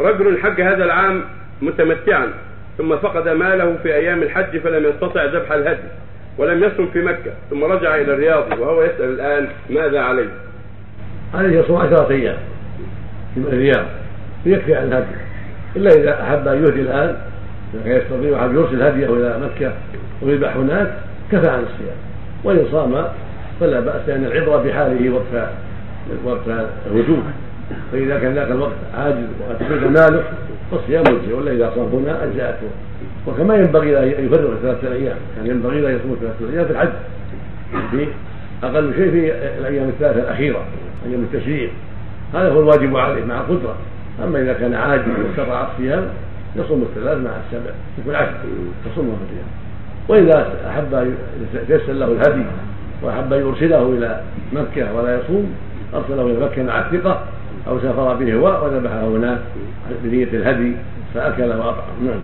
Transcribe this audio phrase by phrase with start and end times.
[0.00, 1.24] رجل حج هذا العام
[1.62, 2.28] متمتعا
[2.78, 5.88] ثم فقد ماله في أيام الحج فلم يستطع ذبح الهدي
[6.38, 10.28] ولم يصم في مكة ثم رجع إلى الرياض وهو يسأل الآن ماذا عليه؟
[11.34, 12.36] عليه يصوم عشرة أيام
[13.34, 13.86] في الرياض
[14.46, 15.06] يكفي عن الهدي
[15.76, 17.16] إلا إذا أحب أن يهدي إذا
[17.84, 19.72] كان يستطيع أن يرسل هديه إلى مكة
[20.22, 20.92] ويذبح هناك
[21.32, 21.96] كفى عن الصيام
[22.44, 23.04] وإن صام
[23.60, 25.48] فلا بأس لأن العبرة بحاله وقت
[26.24, 27.22] وقت الوجوب
[27.92, 30.22] فإذا كان ذاك الوقت عاجز وقد ماله
[30.70, 32.66] فالصيام مجزي ولا إذا صام هنا أجزأته.
[33.26, 35.16] وكما ينبغي أن يفرغ ثلاثة أيام.
[35.36, 36.88] كان ينبغي أن يصوم ثلاثة أيام في الحج.
[37.90, 38.06] في
[38.62, 40.64] أقل شيء في الأيام الثلاثة الأخيرة
[41.06, 41.70] أيام التشريع.
[42.34, 43.76] هذا هو الواجب عليه مع القدرة.
[44.24, 46.04] أما إذا كان عاجز واستطاع الصيام
[46.56, 47.70] يصوم الثلاث مع السبع.
[47.98, 48.32] يكون عشر
[48.92, 49.48] يصومها في الأيام
[50.08, 51.14] وإذا أحب
[51.54, 52.44] يتيسر له الهدي
[53.02, 54.20] وأحب أن يرسله إلى
[54.52, 55.54] مكة ولا يصوم
[55.94, 57.24] أرسله إلى مكة مع الثقة
[57.68, 59.38] أو سافر به وذبحه هناك
[60.04, 60.76] بنية الهدي
[61.14, 62.06] فأكل وأطعم.
[62.06, 62.20] نعم.